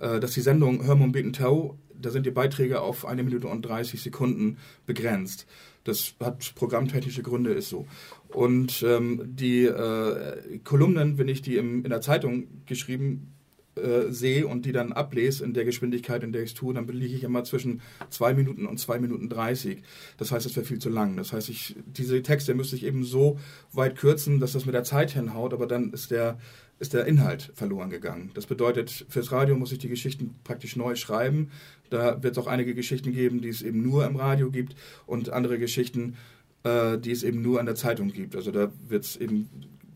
dass 0.01 0.33
die 0.33 0.41
Sendung 0.41 0.85
Hör 0.85 1.01
und 1.01 1.13
Beten 1.13 1.33
Tau 1.33 1.79
da 2.01 2.11
sind 2.11 2.27
die 2.27 2.31
Beiträge 2.31 2.81
auf 2.81 3.07
eine 3.07 3.23
Minute 3.23 3.49
und 3.49 3.63
30 3.63 4.01
Sekunden 4.01 4.59
begrenzt. 4.87 5.47
Das 5.85 6.15
hat 6.21 6.55
programmtechnische 6.55 7.23
Gründe, 7.23 7.53
ist 7.53 7.71
so. 7.71 7.87
Und 8.29 8.83
ähm, 8.87 9.23
die 9.25 9.65
äh, 9.65 10.59
Kolumnen, 10.65 11.19
wenn 11.19 11.29
ich 11.29 11.43
die 11.43 11.57
im, 11.57 11.85
in 11.85 11.91
der 11.91 12.01
Zeitung 12.01 12.47
geschrieben 12.67 13.33
äh, 13.77 14.11
sehe 14.11 14.47
und 14.47 14.67
die 14.67 14.73
dann 14.73 14.93
ablese 14.93 15.45
in 15.45 15.55
der 15.55 15.65
Geschwindigkeit, 15.65 16.23
in 16.23 16.33
der 16.33 16.43
ich 16.43 16.51
es 16.51 16.55
tue, 16.55 16.75
dann 16.75 16.87
liege 16.89 17.15
ich 17.15 17.25
immer 17.25 17.45
zwischen 17.45 17.81
zwei 18.11 18.35
Minuten 18.35 18.67
und 18.67 18.79
zwei 18.79 18.99
Minuten 18.99 19.29
30. 19.29 19.83
Das 20.19 20.31
heißt, 20.31 20.47
es 20.47 20.57
wäre 20.57 20.67
viel 20.67 20.79
zu 20.79 20.91
lang. 20.91 21.17
Das 21.17 21.33
heißt, 21.33 21.49
ich, 21.49 21.75
diese 21.87 22.23
Texte 22.23 22.55
müsste 22.55 22.77
ich 22.77 22.85
eben 22.85 23.05
so 23.05 23.39
weit 23.73 23.97
kürzen, 23.97 24.41
dass 24.41 24.53
das 24.53 24.67
mit 24.67 24.75
der 24.75 24.85
Zeit 24.85 25.13
hinhaut, 25.13 25.55
aber 25.55 25.67
dann 25.67 25.93
ist 25.93 26.11
der 26.11 26.39
ist 26.79 26.95
der 26.95 27.07
Inhalt 27.07 27.51
verloren 27.55 27.91
gegangen. 27.91 28.31
Das 28.35 28.47
bedeutet, 28.47 29.07
fürs 29.09 29.33
Radio 29.33 29.57
muss 29.57 29.73
ich 29.73 29.79
die 29.79 29.89
Geschichten 29.89 30.37
praktisch 30.45 30.77
neu 30.77 30.95
schreiben. 30.95 31.51
Da 31.91 32.23
wird 32.23 32.37
es 32.37 32.43
auch 32.43 32.47
einige 32.47 32.75
Geschichten 32.75 33.13
geben, 33.13 33.41
die 33.41 33.49
es 33.49 33.63
eben 33.63 33.83
nur 33.83 34.07
im 34.07 34.17
Radio 34.17 34.51
gibt 34.51 34.77
und 35.07 35.31
andere 35.31 35.59
Geschichten, 35.59 36.17
äh, 36.63 36.99
die 36.99 37.11
es 37.11 37.23
eben 37.23 37.43
nur 37.43 37.59
an 37.59 37.67
der 37.67 37.75
Zeitung 37.75 38.13
gibt. 38.13 38.37
Also 38.37 38.53
da 38.53 38.71
wird 38.89 39.05
es 39.05 39.17
eben 39.17 39.49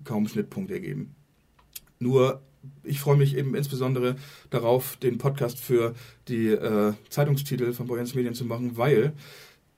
kaum 0.05 0.27
Schnittpunkte 0.27 0.81
geben. 0.81 1.15
Nur 2.01 2.43
ich 2.83 3.01
freue 3.01 3.17
mich 3.17 3.37
eben 3.37 3.55
insbesondere 3.55 4.17
darauf, 4.51 4.97
den 4.97 5.19
Podcast 5.19 5.59
für 5.59 5.95
die 6.29 6.49
äh, 6.49 6.95
Zeitungstitel 7.09 7.73
von 7.73 7.87
Boyens 7.87 8.15
Medien 8.15 8.35
zu 8.35 8.45
machen, 8.45 8.77
weil 8.77 9.13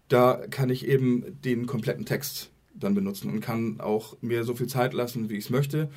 da 0.08 0.42
kann 0.50 0.70
ich 0.70 0.86
eben 0.86 1.40
den 1.42 1.66
kompletten 1.66 2.04
Text 2.04 2.50
dann 2.74 2.94
benutzen 2.94 3.30
und 3.30 3.40
kann 3.40 3.80
auch 3.80 4.16
mir 4.20 4.44
so 4.44 4.54
viel 4.54 4.66
Zeit 4.66 4.94
lassen, 4.94 5.30
wie 5.30 5.36
ich 5.36 5.44
es 5.44 5.50
möchte 5.50 5.88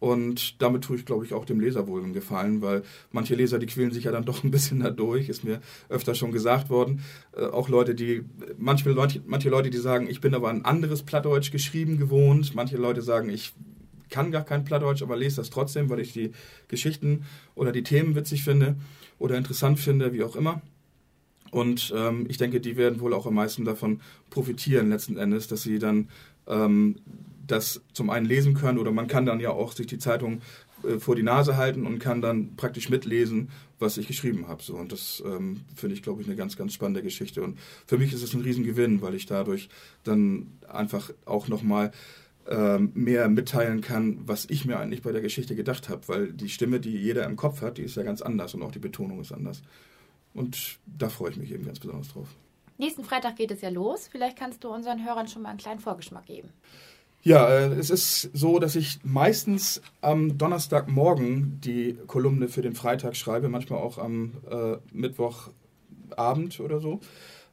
und 0.00 0.60
damit 0.60 0.84
tue 0.84 0.96
ich, 0.96 1.06
glaube 1.06 1.24
ich, 1.24 1.32
auch 1.32 1.44
dem 1.44 1.60
Leser 1.60 1.86
wohl 1.86 2.02
einen 2.02 2.12
Gefallen, 2.12 2.60
weil 2.60 2.82
manche 3.10 3.34
Leser, 3.34 3.58
die 3.58 3.66
quälen 3.66 3.90
sich 3.90 4.04
ja 4.04 4.12
dann 4.12 4.24
doch 4.24 4.44
ein 4.44 4.50
bisschen 4.50 4.80
dadurch, 4.80 5.28
ist 5.28 5.44
mir 5.44 5.60
öfter 5.88 6.14
schon 6.14 6.32
gesagt 6.32 6.68
worden. 6.68 7.00
Äh, 7.36 7.46
auch 7.46 7.68
Leute, 7.68 7.94
die, 7.94 8.22
manche 8.58 8.90
Leute, 8.90 9.22
manche 9.26 9.48
Leute, 9.48 9.70
die 9.70 9.78
sagen, 9.78 10.08
ich 10.08 10.20
bin 10.20 10.34
aber 10.34 10.50
ein 10.50 10.64
anderes 10.64 11.02
Plattdeutsch 11.02 11.50
geschrieben 11.50 11.98
gewohnt. 11.98 12.54
Manche 12.54 12.76
Leute 12.76 13.02
sagen, 13.02 13.30
ich 13.30 13.54
kann 14.10 14.30
gar 14.30 14.44
kein 14.44 14.64
Plattdeutsch, 14.64 15.02
aber 15.02 15.16
lese 15.16 15.36
das 15.36 15.50
trotzdem, 15.50 15.88
weil 15.88 16.00
ich 16.00 16.12
die 16.12 16.32
Geschichten 16.68 17.24
oder 17.54 17.72
die 17.72 17.82
Themen 17.82 18.14
witzig 18.14 18.44
finde 18.44 18.76
oder 19.18 19.36
interessant 19.36 19.80
finde, 19.80 20.12
wie 20.12 20.22
auch 20.22 20.36
immer. 20.36 20.60
Und 21.50 21.94
ähm, 21.96 22.26
ich 22.28 22.36
denke, 22.36 22.60
die 22.60 22.76
werden 22.76 23.00
wohl 23.00 23.14
auch 23.14 23.26
am 23.26 23.34
meisten 23.34 23.64
davon 23.64 24.00
profitieren 24.28 24.90
letzten 24.90 25.16
Endes, 25.16 25.46
dass 25.46 25.62
sie 25.62 25.78
dann 25.78 26.08
ähm, 26.46 26.96
das 27.46 27.82
zum 27.92 28.10
einen 28.10 28.26
lesen 28.26 28.54
können 28.54 28.78
oder 28.78 28.92
man 28.92 29.06
kann 29.06 29.26
dann 29.26 29.40
ja 29.40 29.50
auch 29.50 29.72
sich 29.72 29.86
die 29.86 29.98
Zeitung 29.98 30.40
äh, 30.84 30.98
vor 30.98 31.16
die 31.16 31.22
Nase 31.22 31.56
halten 31.56 31.86
und 31.86 31.98
kann 31.98 32.20
dann 32.20 32.56
praktisch 32.56 32.88
mitlesen, 32.88 33.50
was 33.78 33.96
ich 33.98 34.06
geschrieben 34.06 34.48
habe. 34.48 34.62
So. 34.62 34.74
Und 34.76 34.92
das 34.92 35.22
ähm, 35.26 35.62
finde 35.74 35.94
ich, 35.94 36.02
glaube 36.02 36.22
ich, 36.22 36.26
eine 36.26 36.36
ganz, 36.36 36.56
ganz 36.56 36.72
spannende 36.72 37.02
Geschichte. 37.02 37.42
Und 37.42 37.58
für 37.86 37.98
mich 37.98 38.12
ist 38.12 38.22
es 38.22 38.34
ein 38.34 38.40
Riesengewinn, 38.40 39.02
weil 39.02 39.14
ich 39.14 39.26
dadurch 39.26 39.68
dann 40.04 40.52
einfach 40.68 41.10
auch 41.24 41.48
nochmal 41.48 41.92
ähm, 42.46 42.92
mehr 42.94 43.28
mitteilen 43.28 43.80
kann, 43.80 44.20
was 44.26 44.46
ich 44.50 44.64
mir 44.64 44.78
eigentlich 44.78 45.02
bei 45.02 45.12
der 45.12 45.22
Geschichte 45.22 45.54
gedacht 45.56 45.88
habe. 45.88 46.06
Weil 46.08 46.32
die 46.32 46.48
Stimme, 46.48 46.80
die 46.80 46.96
jeder 46.96 47.24
im 47.24 47.36
Kopf 47.36 47.62
hat, 47.62 47.78
die 47.78 47.82
ist 47.82 47.96
ja 47.96 48.02
ganz 48.02 48.22
anders 48.22 48.54
und 48.54 48.62
auch 48.62 48.72
die 48.72 48.78
Betonung 48.78 49.20
ist 49.20 49.32
anders. 49.32 49.62
Und 50.34 50.78
da 50.86 51.08
freue 51.08 51.30
ich 51.30 51.36
mich 51.36 51.52
eben 51.52 51.64
ganz 51.64 51.78
besonders 51.78 52.08
drauf. 52.08 52.28
Nächsten 52.76 53.04
Freitag 53.04 53.36
geht 53.36 53.52
es 53.52 53.60
ja 53.60 53.68
los. 53.68 54.08
Vielleicht 54.10 54.36
kannst 54.36 54.64
du 54.64 54.68
unseren 54.68 55.04
Hörern 55.04 55.28
schon 55.28 55.42
mal 55.42 55.50
einen 55.50 55.58
kleinen 55.58 55.78
Vorgeschmack 55.78 56.26
geben. 56.26 56.50
Ja, 57.24 57.48
äh, 57.48 57.68
es 57.78 57.88
ist 57.88 58.28
so, 58.34 58.58
dass 58.58 58.76
ich 58.76 58.98
meistens 59.02 59.80
am 60.02 60.36
Donnerstagmorgen 60.36 61.58
die 61.64 61.96
Kolumne 62.06 62.48
für 62.48 62.60
den 62.60 62.74
Freitag 62.74 63.16
schreibe, 63.16 63.48
manchmal 63.48 63.78
auch 63.78 63.96
am 63.96 64.32
äh, 64.50 64.76
Mittwochabend 64.92 66.60
oder 66.60 66.80
so. 66.80 67.00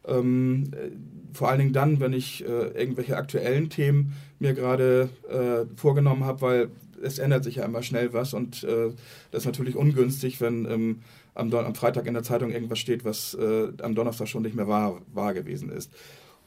Ähm, 0.06 0.72
äh, 0.74 0.90
vor 1.34 1.48
allen 1.48 1.60
Dingen 1.60 1.74
dann, 1.74 2.02
wenn 2.02 2.12
ich 2.12 2.44
äh, 2.44 2.48
irgendwelche 2.48 3.16
aktuellen 3.16 3.70
Themen 3.70 4.12
mir 4.40 4.54
gerade 4.54 5.08
äh, 5.30 5.66
vorgenommen 5.78 6.26
habe, 6.26 6.42
weil 6.42 6.70
es 7.02 7.18
ändert 7.18 7.46
sich 7.46 7.56
ja 7.56 7.64
immer 7.64 7.82
schnell 7.82 8.12
was 8.12 8.34
und 8.34 8.66
äh, 8.66 8.92
das 9.32 9.44
ist 9.44 9.48
natürlich 9.48 9.78
ungünstig, 9.78 10.42
wenn 10.42 10.66
ähm, 10.66 11.00
am, 11.34 11.54
am, 11.54 11.76
Freitag 11.76 12.08
in 12.08 12.14
der 12.14 12.24
Zeitung 12.24 12.52
irgendwas 12.52 12.80
steht, 12.80 13.06
was 13.06 13.38
am 13.40 13.96
Donnerstag 13.96 14.28
schon 14.28 14.44
nicht 14.44 14.56
mehr 14.56 14.68
wahr, 14.68 15.02
wahr 15.14 15.34
gewesen 15.34 15.70
ist. 15.70 15.90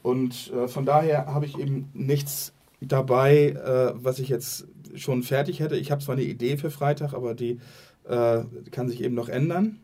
Und 0.02 0.52
von 0.66 0.84
daher 0.84 1.24
habe 1.26 1.46
ich 1.46 1.58
eben 1.58 1.88
nichts 1.94 2.53
dabei, 2.86 3.50
äh, 3.50 3.92
was 3.94 4.18
ich 4.18 4.28
jetzt 4.28 4.66
schon 4.94 5.22
fertig 5.22 5.60
hätte. 5.60 5.76
Ich 5.76 5.90
habe 5.90 6.02
zwar 6.02 6.14
eine 6.14 6.24
Idee 6.24 6.56
für 6.56 6.70
Freitag, 6.70 7.12
aber 7.14 7.34
die 7.34 7.58
äh, 8.04 8.42
kann 8.70 8.88
sich 8.88 9.02
eben 9.02 9.14
noch 9.14 9.28
ändern. 9.28 9.80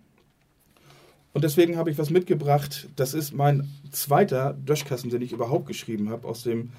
Und 1.33 1.45
deswegen 1.45 1.77
habe 1.77 1.91
ich 1.91 1.99
was 1.99 2.11
mitgebracht. 2.11 2.89
Das 2.97 3.15
ist 3.15 3.33
mein 3.33 3.69
zweiter 3.91 4.55
Döschkassen, 4.55 5.11
den 5.11 5.23
ich 5.23 5.33
überhaupt 5.33 5.67
geschrieben 5.67 6.11
habe, 6.11 6.27
aus 6.27 6.43
dem 6.43 6.71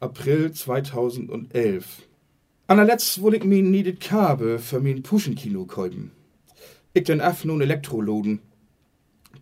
April 0.00 0.52
2011. 0.52 1.84
Allerletzt 2.66 3.20
wollte 3.20 3.38
ich 3.38 3.44
mir 3.44 3.62
nie 3.62 3.82
das 3.82 3.98
Kabel 3.98 4.58
für 4.58 4.80
mein 4.80 5.02
Puschenkino 5.02 5.66
kaufen. 5.66 6.12
Ich 6.94 7.04
den 7.04 7.20
af 7.20 7.44
nun 7.44 7.60
Elektroloden. 7.60 8.40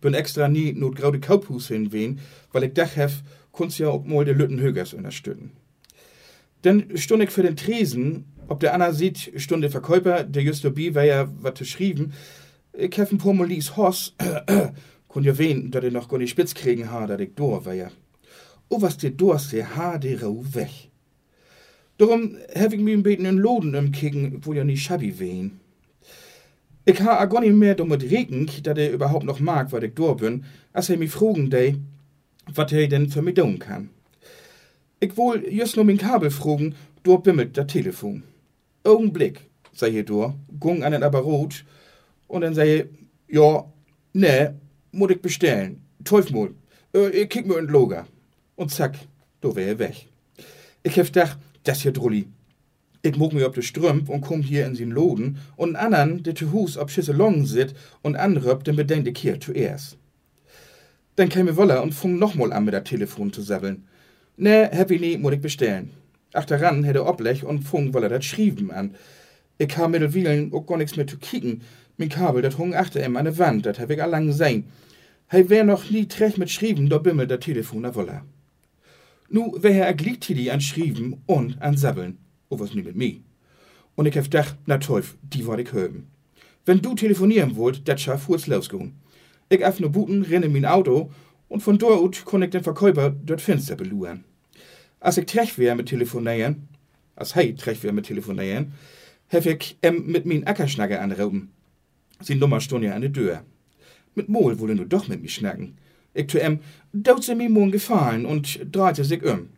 Bin 0.01 0.13
extra 0.13 0.47
nie 0.47 0.73
not 0.73 0.95
graude 0.95 1.19
Kaupus 1.19 1.67
hinwehen, 1.67 2.19
weil 2.51 2.63
ich 2.63 2.73
dach 2.73 2.95
hef, 2.95 3.23
kunst 3.51 3.79
ja 3.79 3.89
auch 3.89 4.03
mal 4.05 4.25
de 4.25 4.33
Lütten 4.33 4.59
Högers 4.59 4.93
unterstützen. 4.93 5.51
Dann 6.61 6.97
stund 6.97 7.23
ich 7.23 7.29
für 7.29 7.43
den 7.43 7.55
Tresen, 7.55 8.25
ob 8.47 8.59
der 8.59 8.73
Anna 8.73 8.91
sieht, 8.91 9.31
stunde 9.37 9.69
Verkäuper, 9.69 10.23
der 10.23 10.43
just 10.43 10.65
dabei 10.65 10.93
war 10.93 11.03
ja. 11.03 11.29
Ich 12.73 12.97
hef 12.97 13.11
ein 13.11 13.17
paar 13.17 13.33
Mal 13.33 13.47
lies 13.47 13.75
Hoss, 13.75 14.15
kun 15.07 15.23
ja 15.23 15.37
wen, 15.37 15.71
dat 15.71 15.83
ich 15.83 15.91
noch 15.91 16.09
nicht 16.11 16.29
spitz 16.29 16.53
kriegen 16.53 16.91
ha, 16.91 17.07
dat 17.07 17.19
ich 17.19 17.35
dor 17.35 17.65
war 17.65 17.73
ja. 17.73 17.91
Oh, 18.69 18.81
was 18.81 18.97
der 18.97 19.09
Durst, 19.09 19.51
der 19.51 19.75
Haar, 19.75 19.99
der 19.99 20.21
rau 20.21 20.45
weg. 20.53 20.69
Darum 21.97 22.37
hab 22.55 22.71
ich 22.71 22.79
mir 22.79 22.95
ein 22.95 23.03
beten 23.03 23.25
in 23.25 23.37
Loden 23.37 23.73
im 23.73 23.91
Kicken, 23.91 24.45
wo 24.45 24.53
ja 24.53 24.63
nie 24.63 24.77
schabi 24.77 25.19
wehen. 25.19 25.59
Ich 26.85 27.01
ha 27.01 27.17
a 27.17 27.39
nicht 27.39 27.53
mehr 27.53 27.75
dumme 27.75 27.99
Regen, 27.99 28.49
dat 28.63 28.77
er 28.77 28.91
überhaupt 28.91 29.25
noch 29.25 29.39
mag, 29.39 29.71
wat 29.71 29.83
ich 29.83 29.95
dor 29.95 30.17
bin, 30.17 30.45
als 30.71 30.89
er 30.89 30.97
mich 30.97 31.11
fragen 31.11 31.49
dei, 31.49 31.75
wat 32.53 32.71
er 32.71 32.87
denn 32.87 33.09
für 33.09 33.21
mich 33.21 33.35
tun 33.35 33.59
kann. 33.59 33.89
Ich 34.99 35.15
wohl 35.15 35.47
just 35.49 35.77
nur 35.77 35.85
mein 35.85 35.97
Kabel 35.97 36.29
frugen, 36.29 36.75
du 37.03 37.17
bimmelt 37.19 37.55
der 37.55 37.67
Telefon. 37.67 38.23
Augenblick, 38.83 39.49
sei 39.73 39.89
je 39.89 40.03
du, 40.03 40.33
gung 40.59 40.83
an 40.83 40.91
den 40.91 41.03
rot, 41.03 41.63
und 42.27 42.41
dann 42.41 42.53
sei 42.53 42.87
ja, 43.29 43.65
ne, 44.13 44.59
muss 44.91 45.11
ich 45.11 45.21
bestellen. 45.21 45.81
Teufel, 46.03 46.55
äh, 46.93 47.09
ich 47.09 47.29
kick 47.29 47.45
mir 47.45 47.59
in 47.59 47.67
Loga. 47.67 48.07
Und 48.55 48.71
zack, 48.71 48.97
du 49.41 49.55
wär 49.55 49.79
weg. 49.79 50.07
Ich 50.83 50.97
hef 50.97 51.11
dach, 51.11 51.37
das 51.63 51.81
hier 51.81 51.93
Drulli. 51.93 52.27
Ich 53.01 53.15
mog 53.15 53.31
mir 53.31 53.45
ob 53.45 53.53
de 53.53 53.63
Strümp 53.63 54.09
und 54.09 54.21
komm 54.21 54.41
hier 54.41 54.65
in 54.65 54.75
sin 54.75 54.91
Loden 54.91 55.37
und 55.55 55.77
anderen, 55.77 56.23
der 56.23 56.35
zu 56.35 56.51
Hus 56.51 56.77
ob 56.77 56.89
Schisselongen 56.89 57.45
sit 57.45 57.73
und 58.01 58.17
andere, 58.17 58.59
den 58.59 58.75
bedenkt 58.75 59.07
ich 59.07 59.17
hier 59.17 59.39
zuerst. 59.39 59.97
Dann 61.15 61.29
käme 61.29 61.55
Woller 61.55 61.81
und 61.81 61.93
fung 61.93 62.19
nochmal 62.19 62.51
an 62.51 62.65
mit 62.65 62.73
der 62.73 62.83
Telefon 62.83 63.31
zu 63.31 63.41
sabbeln. 63.41 63.87
Ne, 64.41 64.69
nie, 64.89 65.17
muss 65.17 65.33
ich 65.33 65.41
bestellen. 65.41 65.89
Ach, 66.31 66.45
daran 66.45 66.85
hätte 66.85 67.05
Oblech 67.05 67.43
und 67.43 67.63
Funk 67.63 67.93
wolle 67.93 68.07
dat 68.07 68.23
schrieben 68.23 68.71
an. 68.71 68.95
Ich 69.57 69.77
ha 69.77 69.89
mittelwielen 69.89 70.53
auch 70.53 70.65
gar 70.65 70.77
nix 70.77 70.95
mehr 70.95 71.05
zu 71.05 71.17
kicken. 71.17 71.61
Mein 71.97 72.07
Kabel, 72.07 72.41
dat 72.41 72.57
hung 72.57 72.73
achter 72.73 73.05
ihm 73.05 73.17
an 73.17 73.25
der 73.25 73.37
Wand, 73.37 73.65
dat 73.65 73.79
hab 73.79 73.89
ich 73.89 74.01
allang 74.01 74.27
gesehen. 74.27 74.63
Hei 75.29 75.49
wär 75.49 75.65
noch 75.65 75.89
nie 75.89 76.05
trech 76.05 76.37
mit 76.37 76.49
schrieben, 76.49 76.87
da 76.87 76.99
bimmelt 76.99 77.29
der 77.29 77.41
Telefon 77.41 77.83
a 77.83 77.93
wolle. 77.95 78.21
Nu 79.29 79.51
wär 79.61 79.85
er 79.85 79.93
Gliedtidi 79.93 80.49
an 80.51 80.61
schrieben 80.61 81.21
und 81.25 81.61
an 81.61 81.75
sabbeln. 81.75 82.17
O 82.47 82.57
was 82.61 82.73
nie 82.73 82.83
mit 82.83 82.95
mi. 82.95 83.21
Und 83.95 84.05
ich 84.05 84.17
hab 84.17 84.31
dach, 84.31 84.55
na 84.65 84.77
teuf, 84.77 85.17
die 85.21 85.45
wollt 85.45 85.59
ich 85.59 85.73
höben. 85.73 86.07
Wenn 86.65 86.81
du 86.81 86.95
telefonieren 86.95 87.57
wollt, 87.57 87.89
dat 87.89 87.99
schaff 87.99 88.23
fuhr's 88.23 88.47
losgehen. 88.47 88.93
Ich 89.49 89.65
öffne 89.65 89.89
Buten, 89.89 90.21
renne 90.21 90.47
mein 90.47 90.63
Auto 90.63 91.11
und 91.49 91.61
von 91.61 91.77
dort 91.77 92.23
kon 92.23 92.41
ich 92.41 92.51
den 92.51 92.63
Verkäufer 92.63 93.09
dort 93.09 93.41
Fenster 93.41 93.75
beluren. 93.75 94.23
Als 95.01 95.17
ich 95.17 95.25
trech 95.25 95.57
wär 95.57 95.75
mit 95.75 95.87
telefonieren, 95.87 96.67
als 97.15 97.35
hey 97.35 97.55
trech 97.55 97.83
wär 97.83 97.93
mit 97.93 98.05
telefonieren, 98.05 98.73
hef 99.27 99.45
ich 99.45 99.77
em 99.81 100.05
mit 100.07 100.25
min 100.25 100.45
Ackerschnagger 100.45 101.01
anrauben. 101.01 101.51
Sie 102.21 102.35
Nummer 102.35 102.59
stund 102.59 102.83
ja 102.83 102.93
an 102.93 103.01
der 103.01 103.13
Tür. 103.13 103.43
Mit 104.15 104.27
Mol 104.27 104.59
wolle 104.59 104.75
nur 104.75 104.85
doch 104.85 105.07
mit 105.07 105.21
mir 105.21 105.29
schnacken. 105.29 105.77
Ich 106.13 106.27
tu 106.27 106.37
em, 106.37 106.59
daut 106.91 107.23
sie 107.23 107.35
mir 107.35 107.49
morgen 107.49 107.71
gefallen 107.71 108.25
und 108.25 108.59
drehte 108.71 109.05
sich 109.05 109.23
um. 109.23 109.49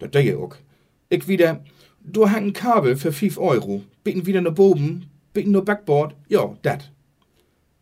Dat 0.00 0.14
dei 0.14 0.36
auch. 0.36 0.56
Ich 1.10 1.28
wieder, 1.28 1.62
du 2.02 2.28
hang 2.28 2.46
ein 2.46 2.52
Kabel 2.52 2.96
für 2.96 3.12
fünf 3.12 3.38
Euro, 3.38 3.84
bitten 4.02 4.26
wieder 4.26 4.40
nur 4.40 4.52
Boben, 4.52 5.06
bitten 5.32 5.52
nur 5.52 5.64
Backboard, 5.64 6.16
ja, 6.28 6.56
dat. 6.62 6.90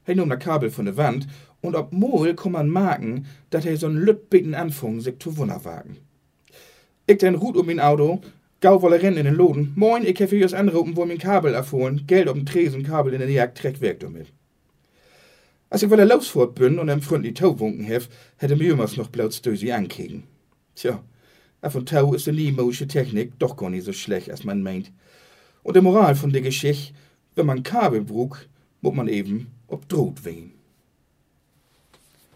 Hey, 0.04 0.14
nur 0.14 0.26
ne 0.26 0.38
Kabel 0.38 0.70
von 0.70 0.84
der 0.84 0.96
Wand 0.98 1.26
und 1.62 1.74
ob 1.76 1.92
Mol 1.92 2.34
kann 2.34 2.52
man 2.52 2.70
merken, 2.70 3.26
dat 3.50 3.64
er 3.64 3.76
so'n 3.76 3.98
Lütt 3.98 4.28
bitten 4.28 4.54
anfang, 4.54 5.00
sich 5.00 5.18
zu 5.18 5.36
wunderwagen. 5.36 5.96
Ich 7.06 7.18
den 7.18 7.40
Hut 7.40 7.56
um 7.56 7.66
mein 7.66 7.80
Auto, 7.80 8.20
gau 8.60 8.82
wolle 8.82 9.00
rennen 9.00 9.18
in 9.18 9.26
den 9.26 9.34
Loden. 9.34 9.72
Moin, 9.76 10.04
ich 10.04 10.18
hef 10.18 10.30
fürs 10.30 10.54
anrufen, 10.54 10.96
wo 10.96 11.04
mein 11.04 11.18
Kabel 11.18 11.54
erfohlen. 11.54 12.04
Geld 12.06 12.28
auf 12.28 12.34
dem 12.34 12.46
Tresen, 12.46 12.82
Kabel 12.82 13.14
in 13.14 13.20
den 13.20 13.30
Jagd, 13.30 13.58
Treck 13.58 13.80
weg 13.80 14.00
damit. 14.00 14.32
Als 15.70 15.82
ich 15.82 15.90
wieder 15.90 16.04
losfort 16.04 16.54
bin 16.54 16.78
und 16.78 16.88
em 16.88 17.02
freundlich 17.02 17.34
Tau 17.34 17.58
wunken 17.58 17.84
hef, 17.84 18.08
hätte 18.36 18.56
mir 18.56 18.72
immer 18.72 18.88
noch 18.96 19.08
bloß 19.08 19.42
Dösi 19.42 19.70
ankriegen. 19.72 20.24
Tja, 20.74 21.02
von 21.68 21.86
Tau 21.86 22.14
ist 22.14 22.26
die 22.26 22.32
Limoische 22.32 22.86
Technik 22.86 23.38
doch 23.38 23.56
gar 23.56 23.70
nicht 23.70 23.84
so 23.84 23.92
schlecht, 23.92 24.30
als 24.30 24.44
man 24.44 24.62
meint. 24.62 24.92
Und 25.62 25.76
die 25.76 25.80
Moral 25.80 26.14
von 26.14 26.32
der 26.32 26.42
Geschichte, 26.42 26.94
wenn 27.34 27.46
man 27.46 27.62
Kabel 27.62 28.02
brug, 28.02 28.46
muss 28.80 28.94
man 28.94 29.08
eben 29.08 29.48
ob 29.68 29.88
droht 29.88 30.24
wehen. 30.24 30.52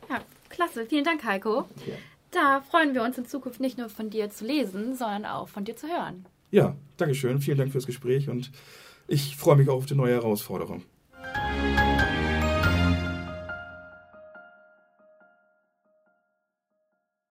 Ja, 0.08 0.20
klasse. 0.48 0.86
Vielen 0.86 1.04
Dank, 1.04 1.24
Heiko. 1.24 1.66
Ja. 1.86 1.94
Da 2.30 2.60
freuen 2.60 2.94
wir 2.94 3.02
uns 3.02 3.18
in 3.18 3.26
Zukunft 3.26 3.60
nicht 3.60 3.78
nur 3.78 3.88
von 3.88 4.10
dir 4.10 4.30
zu 4.30 4.44
lesen, 4.44 4.94
sondern 4.94 5.24
auch 5.24 5.48
von 5.48 5.64
dir 5.64 5.76
zu 5.76 5.88
hören. 5.88 6.26
Ja, 6.50 6.76
Dankeschön. 6.96 7.40
Vielen 7.40 7.58
Dank 7.58 7.72
fürs 7.72 7.86
Gespräch 7.86 8.28
und 8.28 8.50
ich 9.08 9.36
freue 9.36 9.56
mich 9.56 9.68
auch 9.68 9.76
auf 9.76 9.86
die 9.86 9.94
neue 9.94 10.14
Herausforderung. 10.14 10.84